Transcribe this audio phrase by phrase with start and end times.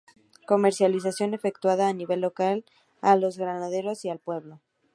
[0.51, 2.57] Comercialización efectuada a nivel local,
[3.03, 4.59] a los ganaderos y al pueblo.